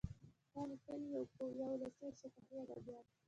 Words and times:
نا 0.53 0.61
لیکلي 0.69 1.07
یا 1.59 1.67
ولسي 1.69 2.01
او 2.05 2.11
شفاهي 2.19 2.59
ادبیات 2.63 3.05